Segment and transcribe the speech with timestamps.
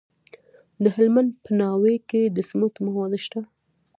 [0.83, 3.41] د هلمند په ناوې کې د سمنټو مواد شته.